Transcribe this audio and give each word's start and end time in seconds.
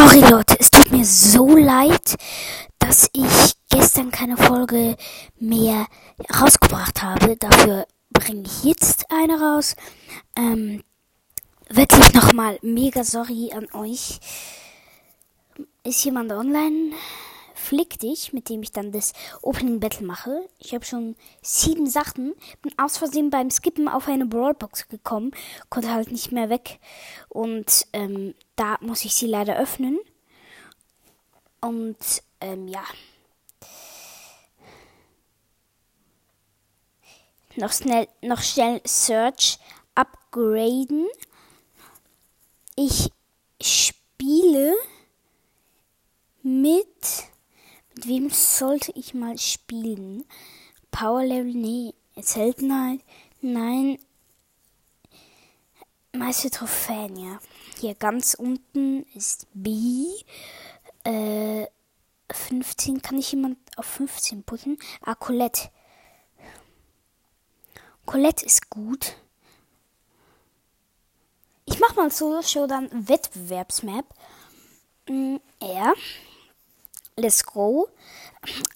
Sorry 0.00 0.20
Leute, 0.20 0.56
es 0.58 0.70
tut 0.70 0.90
mir 0.92 1.04
so 1.04 1.58
leid, 1.58 2.16
dass 2.78 3.10
ich 3.12 3.52
gestern 3.68 4.10
keine 4.10 4.38
Folge 4.38 4.96
mehr 5.38 5.86
rausgebracht 6.40 7.02
habe. 7.02 7.36
Dafür 7.36 7.86
bringe 8.08 8.44
ich 8.46 8.64
jetzt 8.64 9.04
eine 9.10 9.38
raus. 9.38 9.76
Ähm, 10.34 10.82
wirklich 11.68 12.14
nochmal 12.14 12.58
mega 12.62 13.04
sorry 13.04 13.52
an 13.52 13.66
euch. 13.74 14.20
Ist 15.84 16.02
jemand 16.02 16.32
online? 16.32 16.92
Flick 17.60 17.98
dich, 17.98 18.32
mit 18.32 18.48
dem 18.48 18.62
ich 18.62 18.72
dann 18.72 18.90
das 18.90 19.12
Opening 19.42 19.80
Battle 19.80 20.06
mache. 20.06 20.48
Ich 20.58 20.74
habe 20.74 20.84
schon 20.84 21.14
sieben 21.42 21.86
Sachen. 21.86 22.34
Bin 22.62 22.72
aus 22.78 22.96
Versehen 22.96 23.30
beim 23.30 23.50
Skippen 23.50 23.86
auf 23.86 24.08
eine 24.08 24.26
Brawlbox 24.26 24.88
gekommen. 24.88 25.32
Konnte 25.68 25.92
halt 25.92 26.10
nicht 26.10 26.32
mehr 26.32 26.48
weg. 26.48 26.80
Und 27.28 27.86
ähm, 27.92 28.34
da 28.56 28.78
muss 28.80 29.04
ich 29.04 29.14
sie 29.14 29.26
leider 29.26 29.58
öffnen. 29.58 29.98
Und 31.60 31.98
ähm, 32.40 32.66
ja. 32.66 32.82
Noch 37.56 37.72
schnell, 37.72 38.08
noch 38.22 38.40
schnell 38.40 38.80
Search 38.86 39.58
upgraden. 39.94 41.06
Ich 42.74 43.12
spiele 43.60 44.74
mit 46.42 47.28
mit 48.00 48.08
wem 48.08 48.30
sollte 48.30 48.92
ich 48.92 49.12
mal 49.12 49.36
spielen? 49.36 50.24
Power 50.90 51.22
Level? 51.22 51.52
Nee. 51.52 51.92
Seltenheit? 52.16 53.00
Nein. 53.42 53.98
Meiste 56.12 56.50
Trophäen, 56.50 57.16
ja. 57.16 57.38
Hier 57.78 57.94
ganz 57.94 58.32
unten 58.32 59.04
ist 59.14 59.48
B. 59.52 60.06
Äh, 61.04 61.66
15. 62.32 63.02
Kann 63.02 63.18
ich 63.18 63.32
jemand 63.32 63.58
auf 63.76 63.84
15 63.84 64.44
putten? 64.44 64.78
Ah, 65.02 65.14
Colette. 65.14 65.68
Colette 68.06 68.46
ist 68.46 68.70
gut. 68.70 69.16
Ich 71.66 71.78
mach 71.80 71.94
mal 71.96 72.10
Solo 72.10 72.40
Show 72.40 72.66
dann 72.66 72.88
Wettbewerbsmap. 73.08 74.06
Mm, 75.06 75.36
ja. 75.60 75.92
Go. 77.44 77.88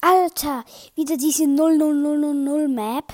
Alter, 0.00 0.64
wieder 0.94 1.16
diese 1.16 1.46
00000 1.46 2.68
Map. 2.68 3.12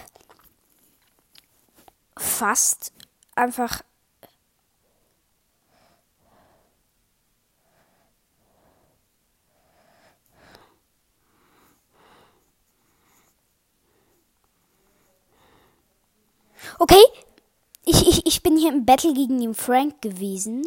Fast 2.17 2.92
einfach. 3.34 3.83
Okay, 16.78 16.97
ich, 17.84 18.06
ich, 18.06 18.27
ich 18.27 18.42
bin 18.42 18.56
hier 18.56 18.73
im 18.73 18.84
Battle 18.86 19.12
gegen 19.12 19.41
den 19.41 19.55
Frank 19.55 20.01
gewesen. 20.03 20.67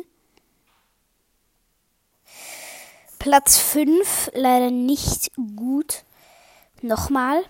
Platz 3.24 3.58
5 3.58 4.32
leider 4.34 4.70
nicht 4.70 5.32
gut. 5.56 6.04
Nochmal. 6.82 7.42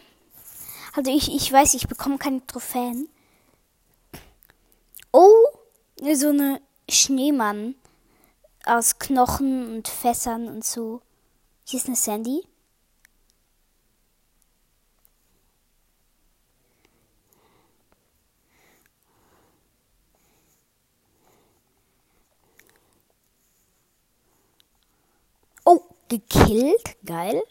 Also 0.95 1.09
ich, 1.09 1.33
ich 1.33 1.51
weiß, 1.51 1.73
ich 1.73 1.87
bekomme 1.87 2.19
keine 2.19 2.45
Trophäen. 2.45 3.09
Oh, 5.11 5.33
so 6.13 6.29
eine 6.29 6.61
Schneemann 6.87 7.73
aus 8.67 8.99
Knochen 8.99 9.73
und 9.73 9.87
Fässern 9.87 10.47
und 10.47 10.63
so. 10.63 11.01
Hier 11.63 11.79
ist 11.79 11.87
eine 11.87 11.95
Sandy. 11.95 12.43
Gekillt. 26.13 26.95
Geil. 27.05 27.41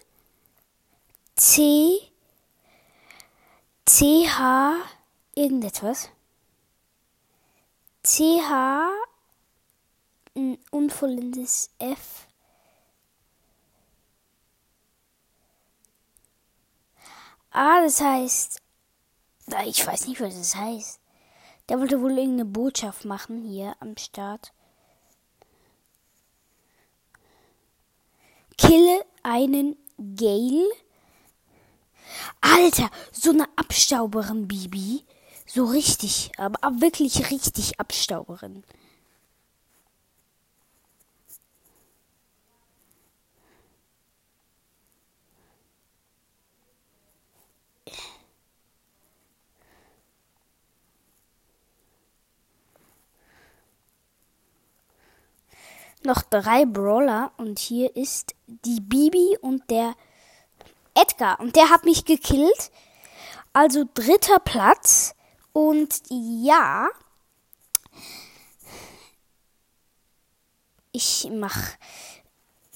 C. 1.35 1.99
CH. 3.87 4.77
Irgendetwas. 5.35 6.11
CH. 8.05 8.91
Ein 10.35 10.59
unvollendes 10.71 11.71
F. 11.79 12.29
Ah, 17.51 17.83
das 17.83 18.01
heißt. 18.01 18.63
Ich 19.67 19.87
weiß 19.87 20.07
nicht, 20.07 20.21
was 20.21 20.37
das 20.37 20.55
heißt. 20.55 21.01
Der 21.69 21.81
wollte 21.81 22.01
wohl 22.01 22.13
irgendeine 22.13 22.45
Botschaft 22.45 23.05
machen 23.05 23.43
hier 23.43 23.75
am 23.81 23.97
Start. 23.97 24.53
Kille 28.59 29.05
einen 29.23 29.77
Gale. 29.99 30.69
Alter, 32.41 32.91
so 33.13 33.31
eine 33.31 33.47
Abstauberin, 33.57 34.49
Bibi. 34.49 35.05
So 35.47 35.65
richtig, 35.65 36.33
aber 36.39 36.81
wirklich 36.81 37.31
richtig 37.31 37.79
Abstauberin. 37.79 38.65
Noch 56.05 56.23
drei 56.23 56.65
Brawler 56.65 57.33
und 57.37 57.59
hier 57.59 57.97
ist 57.97 58.35
die 58.47 58.81
Bibi 58.81 59.39
und 59.41 59.71
der 59.71 59.95
Edgar 60.95 61.41
und 61.41 61.57
der 61.57 61.71
hat 61.71 61.85
mich 61.85 62.05
gekillt. 62.05 62.71
Also 63.53 63.85
dritter 63.95 64.39
Platz 64.39 65.15
und 65.53 66.03
ja, 66.09 66.89
ich 70.93 71.29
mach 71.31 71.59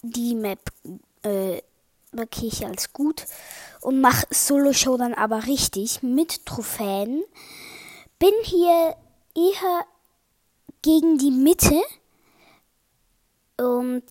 die 0.03 0.35
Map 0.35 0.61
äh, 1.23 1.63
markiere 2.13 2.47
ich 2.47 2.67
als 2.67 2.93
gut 2.93 3.25
und 3.81 4.01
mach 4.01 4.25
Solo 4.31 4.73
Show 4.73 4.97
dann 4.97 5.15
aber 5.15 5.47
richtig 5.47 6.03
mit 6.03 6.45
Trophäen. 6.47 7.23
Bin 8.19 8.33
hier 8.43 8.97
eher 9.35 9.87
gegen 10.83 11.19
die 11.19 11.31
Mitte 11.31 11.81
und 13.57 14.05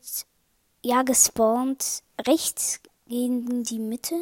ja, 0.83 1.03
gespawnt 1.03 2.03
rechts 2.27 2.79
gegen 3.07 3.63
die 3.63 3.79
Mitte. 3.79 4.15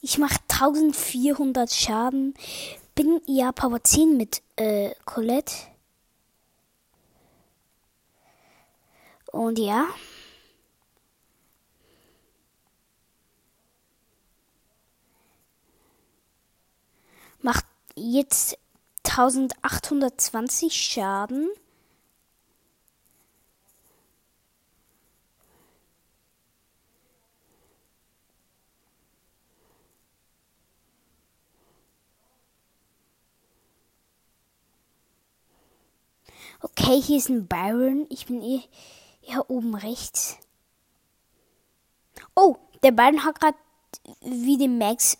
Ich 0.00 0.18
mache 0.18 0.38
1400 0.48 1.72
Schaden. 1.72 2.34
Bin 2.94 3.20
ja 3.26 3.52
Power 3.52 3.82
10 3.82 4.16
mit 4.16 4.42
äh, 4.56 4.94
Colette. 5.04 5.54
Und 9.32 9.58
ja. 9.58 9.86
Macht 17.42 17.64
jetzt 17.94 18.58
1820 19.04 20.72
Schaden. 20.74 21.48
Okay, 36.62 37.00
hier 37.00 37.16
ist 37.16 37.30
ein 37.30 37.46
Byron. 37.46 38.06
Ich 38.10 38.26
bin 38.26 38.42
eh 38.42 38.60
hier 39.20 39.48
oben 39.48 39.74
rechts. 39.74 40.36
Oh, 42.34 42.56
der 42.82 42.92
Byron 42.92 43.24
hat 43.24 43.40
gerade 43.40 43.58
wie 44.20 44.58
den 44.58 44.78
Max 44.78 45.18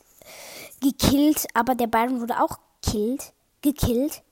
gekillt, 0.81 1.47
aber 1.55 1.75
der 1.75 1.87
Byron 1.87 2.21
wurde 2.21 2.43
auch 2.43 2.59
killt, 2.83 3.33
gekillt. 3.63 4.23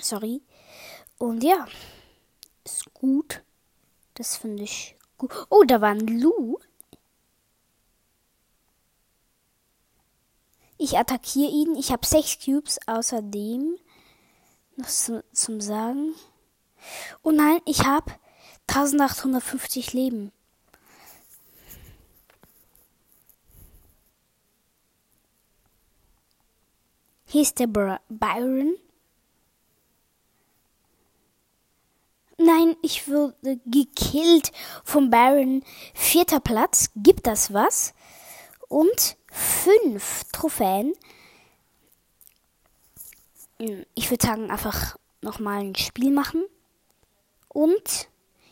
Sorry. 0.00 0.42
Und 1.18 1.42
ja, 1.42 1.66
ist 2.64 2.92
gut. 2.92 3.42
Das 4.14 4.36
finde 4.36 4.64
ich 4.64 4.96
gut. 5.16 5.30
Oh, 5.48 5.64
da 5.64 5.80
war 5.80 5.90
ein 5.90 6.20
Lou. 6.20 6.58
Ich 10.78 10.98
attackiere 10.98 11.50
ihn. 11.50 11.74
Ich 11.76 11.90
habe 11.90 12.06
sechs 12.06 12.38
Cubes 12.38 12.78
außerdem 12.86 13.78
noch 14.76 14.88
zu, 14.88 15.24
zum 15.32 15.60
Sagen. 15.60 16.14
Oh 17.22 17.30
nein, 17.30 17.60
ich 17.64 17.84
habe 17.84 18.12
1850 18.68 19.92
Leben. 19.92 20.32
Hier 27.26 27.42
ist 27.42 27.58
der 27.58 27.66
Bra 27.66 28.00
Byron. 28.08 28.76
Nein, 32.38 32.76
ich 32.82 33.08
wurde 33.08 33.58
gekillt 33.64 34.52
vom 34.84 35.10
Baron. 35.10 35.64
Vierter 35.94 36.40
Platz. 36.40 36.90
Gibt 36.94 37.26
das 37.26 37.52
was? 37.52 37.94
Und 38.68 39.16
fünf 39.32 40.24
Trophäen. 40.32 40.92
Ich 43.58 44.10
würde 44.10 44.26
sagen, 44.26 44.50
einfach 44.50 44.96
nochmal 45.22 45.60
ein 45.60 45.74
Spiel 45.74 46.10
machen. 46.10 46.44
Und 47.48 48.08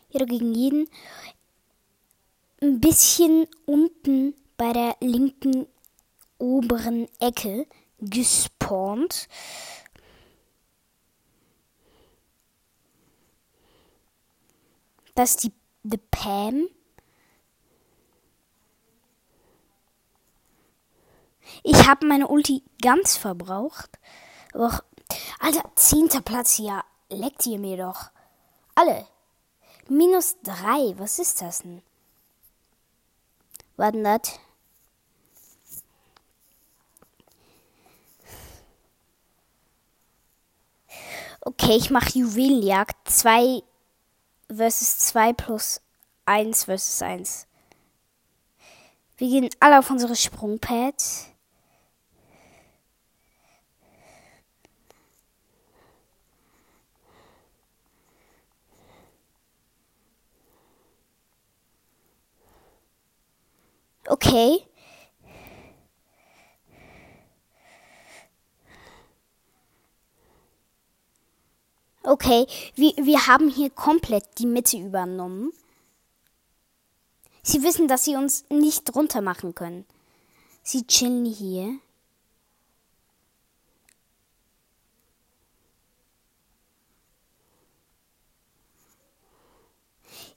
jeder 0.08 0.26
gegen 0.26 0.54
jeden 0.54 0.88
ein 2.62 2.80
bisschen 2.80 3.46
unten 3.66 4.34
bei 4.56 4.72
der 4.72 4.96
linken 5.00 5.66
oberen 6.38 7.08
Ecke 7.20 7.66
gespawnt. 7.98 9.28
Das 15.14 15.30
ist 15.30 15.44
die, 15.44 15.52
die 15.84 15.98
Pam. 16.10 16.68
Ich 21.62 21.86
habe 21.86 22.06
meine 22.06 22.28
Ulti 22.28 22.62
ganz 22.82 23.16
verbraucht. 23.16 23.90
Aber, 24.52 24.82
Alter, 25.40 25.62
zehnter 25.74 26.20
Platz 26.20 26.54
hier. 26.54 26.82
Leckt 27.08 27.46
ihr 27.46 27.58
mir 27.58 27.76
doch. 27.76 28.10
Alle. 28.74 29.06
Minus 29.88 30.36
drei. 30.42 30.94
Was 30.98 31.18
ist 31.18 31.40
das 31.40 31.62
denn? 31.62 31.82
Was 33.76 33.92
das? 33.92 34.40
Okay, 41.40 41.76
ich 41.76 41.90
mache 41.90 42.18
Juwelenjagd. 42.18 42.96
Zwei 43.08 43.62
versus 44.48 44.98
2 44.98 45.32
plus 45.34 45.80
1 46.26 46.64
versus 46.64 47.02
1. 47.02 47.46
Wir 49.16 49.28
gehen 49.28 49.50
alle 49.60 49.78
auf 49.78 49.90
unsere 49.90 50.16
Sprungpads. 50.16 51.26
Okay. 64.14 64.64
Okay, 72.04 72.46
wir, 72.76 72.92
wir 72.96 73.26
haben 73.26 73.48
hier 73.48 73.70
komplett 73.70 74.38
die 74.38 74.46
Mitte 74.46 74.76
übernommen. 74.76 75.52
Sie 77.42 77.64
wissen, 77.64 77.88
dass 77.88 78.04
sie 78.04 78.14
uns 78.14 78.44
nicht 78.50 78.94
runter 78.94 79.20
machen 79.20 79.56
können. 79.56 79.84
Sie 80.62 80.86
chillen 80.86 81.24
hier. 81.24 81.80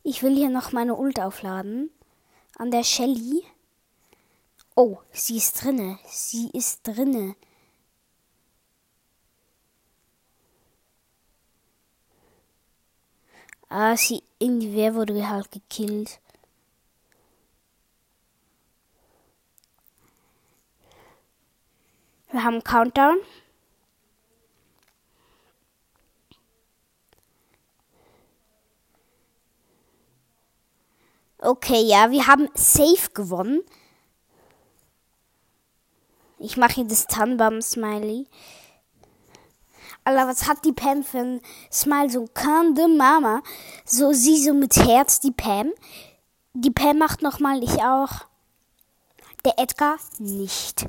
Ich 0.02 0.24
will 0.24 0.36
hier 0.36 0.50
noch 0.50 0.72
meine 0.72 0.96
Ult 0.96 1.20
aufladen. 1.20 1.92
An 2.56 2.72
der 2.72 2.84
Shelly. 2.84 3.44
Oh, 4.80 5.00
sie 5.12 5.38
ist 5.38 5.64
drinne. 5.64 5.98
Sie 6.06 6.52
ist 6.54 6.86
drinne. 6.88 7.36
Ah, 13.70 13.98
sie, 13.98 14.22
irgendwer 14.38 14.94
wurde 14.94 15.28
halt 15.28 15.52
gekillt. 15.52 16.20
Wir 22.32 22.44
haben 22.44 22.64
Countdown. 22.64 23.18
Okay, 31.40 31.82
ja, 31.82 32.12
wir 32.12 32.28
haben 32.28 32.48
safe 32.54 33.10
gewonnen. 33.16 33.64
Ich 36.40 36.58
mache 36.58 36.76
hier 36.76 36.86
das 36.86 37.08
Tannenbaum-Smiley. 37.08 38.28
Alter, 40.04 40.28
was 40.28 40.48
hat 40.48 40.64
die 40.64 40.72
Pam 40.72 41.04
für 41.04 41.18
ein 41.20 41.42
Smile? 41.72 42.10
So 42.10 42.28
de 42.74 42.88
Mama. 42.88 43.42
So 43.86 44.14
sie 44.14 44.42
so 44.42 44.54
mit 44.54 44.76
Herz, 44.76 45.20
die 45.20 45.32
Pam. 45.32 45.74
Die 46.54 46.72
Pam 46.72 47.00
macht 47.00 47.22
nochmal 47.22 47.64
ich 47.64 47.84
auch. 47.84 48.26
Der 49.44 49.60
Edgar 49.60 49.98
nicht. 50.20 50.88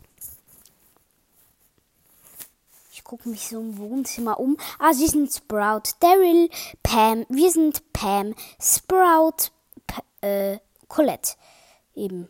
Ich 2.92 3.02
gucke 3.02 3.28
mich 3.28 3.48
so 3.48 3.58
im 3.58 3.78
Wohnzimmer 3.78 4.38
um. 4.38 4.56
Ah, 4.78 4.92
sie 4.92 5.08
sind 5.08 5.32
Sprout, 5.32 5.94
Daryl, 6.00 6.50
Pam. 6.82 7.24
Wir 7.28 7.50
sind 7.50 7.92
Pam, 7.92 8.34
Sprout, 8.60 9.50
P 9.86 10.02
äh, 10.20 10.58
Colette. 10.88 11.34
Eben. 11.94 12.28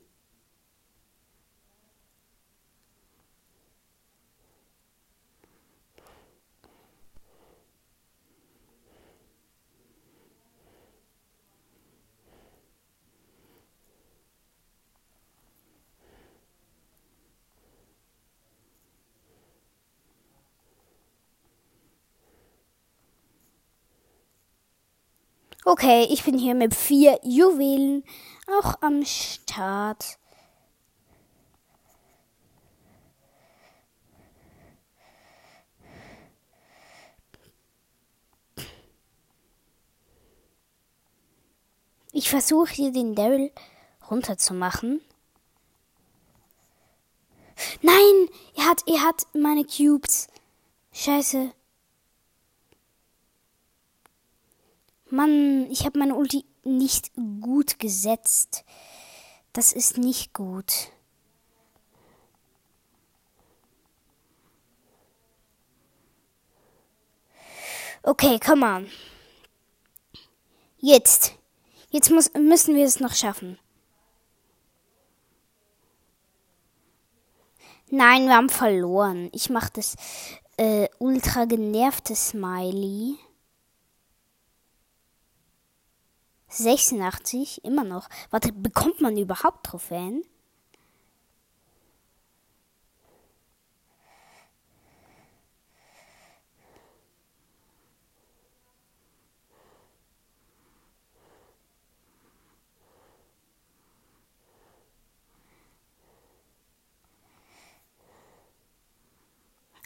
Okay, 25.70 26.06
ich 26.08 26.24
bin 26.24 26.38
hier 26.38 26.54
mit 26.54 26.74
vier 26.74 27.20
Juwelen 27.22 28.02
auch 28.46 28.80
am 28.80 29.04
Start. 29.04 30.18
Ich 42.12 42.30
versuche 42.30 42.72
hier 42.72 42.90
den 42.90 43.14
Daryl 43.14 43.52
runterzumachen. 44.10 45.02
Nein, 47.82 48.28
er 48.56 48.64
hat, 48.70 48.84
er 48.86 49.02
hat 49.02 49.26
meine 49.34 49.66
Cubes. 49.66 50.28
Scheiße. 50.92 51.52
Mann, 55.10 55.70
ich 55.70 55.84
habe 55.84 55.98
meine 55.98 56.14
Ulti 56.14 56.44
nicht 56.64 57.12
gut 57.40 57.78
gesetzt. 57.78 58.64
Das 59.52 59.72
ist 59.72 59.96
nicht 59.98 60.34
gut. 60.34 60.90
Okay, 68.02 68.38
come 68.38 68.64
on. 68.64 68.86
Jetzt. 70.78 71.34
Jetzt 71.90 72.10
muss, 72.10 72.32
müssen 72.34 72.74
wir 72.74 72.84
es 72.84 73.00
noch 73.00 73.14
schaffen. 73.14 73.58
Nein, 77.90 78.26
wir 78.26 78.36
haben 78.36 78.50
verloren. 78.50 79.30
Ich 79.32 79.48
mache 79.48 79.70
das 79.74 79.96
äh, 80.58 80.88
ultra 80.98 81.46
genervte 81.46 82.14
Smiley. 82.14 83.16
86, 86.48 87.64
immer 87.64 87.84
noch. 87.84 88.08
Warte, 88.30 88.52
bekommt 88.52 89.00
man 89.00 89.16
überhaupt 89.16 89.66
Trophäen? 89.66 90.24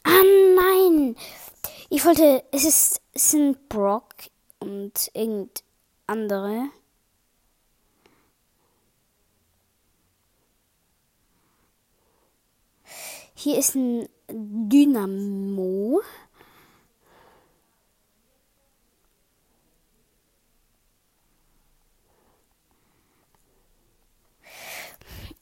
Ah 0.05 0.23
nein! 0.57 1.17
Ich 1.91 2.05
wollte, 2.05 2.43
es 2.53 2.65
ist, 2.65 3.01
es 3.13 3.31
sind 3.33 3.69
Brock 3.69 4.15
und 4.61 5.11
irgend 5.15 5.63
andere. 6.07 6.71
Hier 13.35 13.59
ist 13.59 13.75
ein 13.75 14.09
Dynamo. 14.29 16.01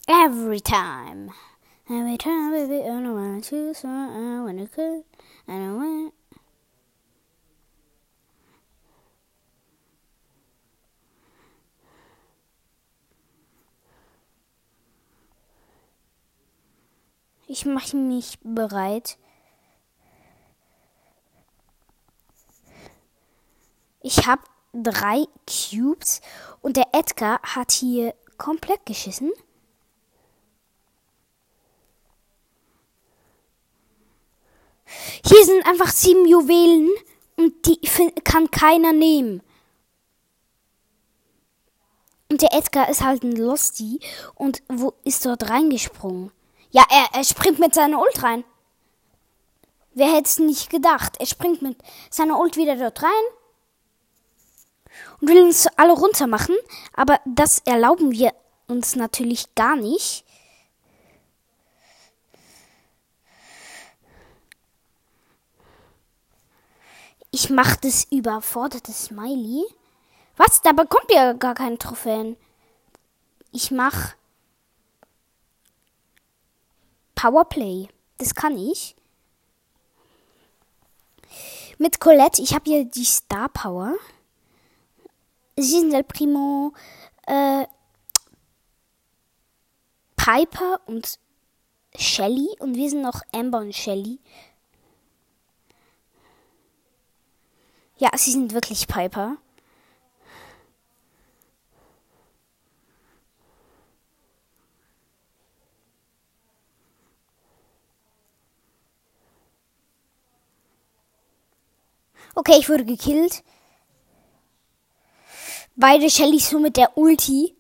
Every 0.09 0.61
time. 0.61 1.31
Every 1.89 2.17
time, 2.17 2.53
baby, 2.53 2.83
I 2.83 2.87
don't 2.87 3.15
wanna 3.15 3.41
choose, 3.43 3.79
so 3.79 3.89
I 3.89 4.43
wanna 4.45 4.67
could, 4.67 5.05
I 5.47 5.53
don't 5.53 5.77
want. 5.77 6.20
Ich 17.53 17.67
mache 17.67 17.97
mich 17.97 18.39
bereit. 18.45 19.19
Ich 24.03 24.29
habe 24.29 24.43
drei 24.73 25.27
Cubes 25.49 26.21
und 26.61 26.77
der 26.77 26.87
Edgar 26.93 27.43
hat 27.43 27.73
hier 27.73 28.15
komplett 28.39 28.87
geschissen. 28.87 29.33
Hier 35.27 35.45
sind 35.45 35.67
einfach 35.67 35.91
sieben 35.91 36.29
Juwelen 36.29 36.89
und 37.35 37.67
die 37.67 37.81
kann 38.23 38.49
keiner 38.53 38.93
nehmen. 38.93 39.43
Und 42.31 42.43
der 42.43 42.53
Edgar 42.53 42.89
ist 42.89 43.03
halt 43.03 43.25
ein 43.25 43.35
Losty 43.35 43.99
und 44.37 44.63
wo 44.69 44.95
ist 45.03 45.27
dort 45.27 45.51
reingesprungen? 45.51 46.31
Ja, 46.71 46.85
er, 46.89 47.09
er 47.19 47.25
springt 47.25 47.59
mit 47.59 47.75
seiner 47.75 48.01
Ult 48.01 48.23
rein. 48.23 48.45
Wer 49.93 50.09
hätte 50.13 50.27
es 50.29 50.39
nicht 50.39 50.71
gedacht? 50.71 51.17
Er 51.19 51.27
springt 51.27 51.63
mit 51.63 51.77
seiner 52.11 52.39
Ult 52.39 52.57
wieder 52.57 52.77
dort 52.77 53.03
rein 53.03 53.11
und 55.21 55.29
will 55.29 55.43
uns 55.43 55.67
alle 55.77 55.93
runter 55.93 56.27
machen, 56.27 56.57
aber 56.95 57.21
das 57.25 57.59
erlauben 57.61 58.13
wir 58.13 58.33
uns 58.69 58.95
natürlich 58.95 59.55
gar 59.55 59.77
nicht. 59.77 60.25
Ich 67.33 67.51
mach 67.51 67.77
das 67.77 68.05
überforderte 68.11 68.93
Smiley. 68.93 69.65
Was? 70.37 70.63
Da 70.63 70.73
bekommt 70.73 71.11
ihr 71.13 71.35
gar 71.35 71.55
keine 71.55 71.79
Trophäen. 71.79 72.37
Ich 73.53 73.71
mach 73.71 74.15
Powerplay. 77.15 77.89
Das 78.19 78.35
kann 78.35 78.57
ich. 78.59 78.97
Mit 81.79 82.01
Colette, 82.01 82.43
ich 82.43 82.55
habe 82.55 82.65
hier 82.65 82.85
die 82.85 83.05
Star 83.05 83.49
Power. 83.49 83.95
Sie 85.57 85.81
sind 85.81 85.93
El 85.93 86.05
Primo, 86.05 86.73
äh, 87.27 87.67
Piper 90.17 90.81
und 90.87 91.19
Shelly 91.97 92.49
und 92.61 92.77
wir 92.77 92.91
sind 92.91 93.03
noch 93.03 93.23
Amber 93.33 93.59
und 93.59 93.75
Shelly. 93.75 94.21
Ja, 97.99 98.11
sie 98.17 98.33
sind 98.33 98.53
wirklich 98.53 98.87
Piper. 98.87 99.37
Okay, 112.35 112.57
ich 112.59 112.69
wurde 112.69 112.85
gekillt. 112.85 113.43
Beide 115.77 116.11
Shellys 116.11 116.51
so 116.51 116.59
mit 116.59 116.77
der 116.77 116.97
Ulti. 116.97 117.57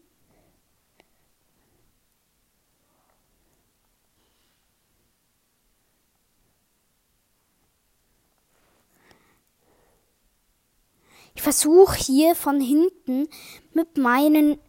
Ich 11.34 11.42
versuche 11.42 11.96
hier 11.96 12.34
von 12.34 12.60
hinten 12.60 13.26
mit 13.72 13.96
meinen 13.96 14.60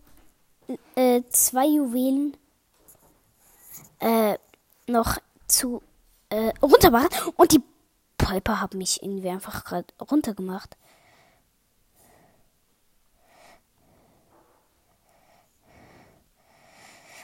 äh, 0.96 1.22
zwei 1.30 1.68
Juwelen 1.68 2.38
äh, 4.00 4.38
noch 4.88 5.18
zu 5.48 5.82
äh, 6.30 6.54
runtermachen 6.62 7.10
und 7.36 7.52
die 7.52 7.62
Piper 8.22 8.62
hat 8.62 8.74
mich 8.74 9.02
irgendwie 9.02 9.30
einfach 9.30 9.64
gerade 9.66 9.88
runtergemacht. 10.00 10.78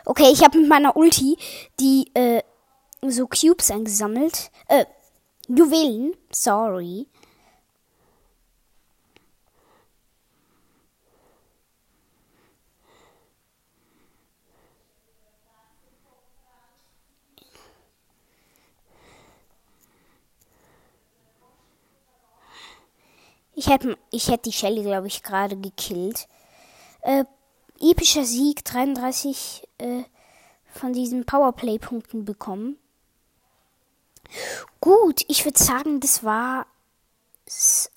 Okay, 0.05 0.29
ich 0.31 0.43
habe 0.43 0.57
mit 0.57 0.69
meiner 0.69 0.95
Ulti 0.95 1.37
die 1.79 2.09
äh, 2.13 2.41
so 3.05 3.27
Cubes 3.27 3.69
eingesammelt. 3.69 4.51
Äh, 4.67 4.85
Juwelen, 5.47 6.15
sorry. 6.31 7.07
Ich 23.57 23.69
hätte 23.69 23.97
ich 24.11 24.27
hätt 24.27 24.45
die 24.45 24.51
Shelly, 24.51 24.83
glaube 24.83 25.07
ich, 25.07 25.23
gerade 25.23 25.57
gekillt. 25.57 26.27
Äh, 27.01 27.23
epischer 27.79 28.23
Sieg, 28.23 28.63
33 28.63 29.67
äh, 29.79 30.03
von 30.71 30.93
diesen 30.93 31.25
Powerplay-Punkten 31.25 32.23
bekommen. 32.23 32.77
Gut, 34.79 35.25
ich 35.27 35.43
würde 35.43 35.57
sagen, 35.57 35.99
das 36.01 36.23
war 36.23 36.67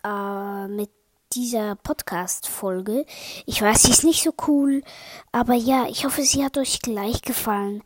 äh, 0.02 0.66
mit 0.66 0.88
dieser 1.34 1.76
Podcast-Folge. 1.76 3.04
Ich 3.44 3.60
weiß, 3.60 3.82
sie 3.82 3.90
ist 3.90 4.04
nicht 4.04 4.22
so 4.22 4.32
cool, 4.46 4.82
aber 5.30 5.52
ja, 5.52 5.86
ich 5.90 6.06
hoffe, 6.06 6.22
sie 6.22 6.42
hat 6.42 6.56
euch 6.56 6.80
gleich 6.80 7.20
gefallen. 7.20 7.82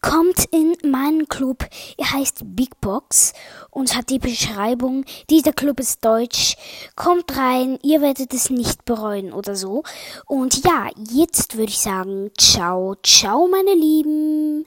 Kommt 0.00 0.44
in 0.50 0.76
meinen 0.88 1.28
Club. 1.28 1.64
Er 1.96 2.12
heißt 2.12 2.42
Big 2.56 2.80
Box 2.80 3.32
und 3.70 3.96
hat 3.96 4.10
die 4.10 4.18
Beschreibung, 4.18 5.04
dieser 5.30 5.52
Club 5.52 5.80
ist 5.80 6.04
deutsch. 6.04 6.56
Kommt 6.96 7.36
rein, 7.36 7.78
ihr 7.82 8.00
werdet 8.00 8.34
es 8.34 8.50
nicht 8.50 8.84
bereuen 8.84 9.32
oder 9.32 9.56
so. 9.56 9.82
Und 10.26 10.64
ja, 10.64 10.90
jetzt 11.10 11.56
würde 11.56 11.70
ich 11.70 11.78
sagen, 11.78 12.30
ciao, 12.38 12.96
ciao, 13.02 13.48
meine 13.48 13.74
Lieben. 13.74 14.66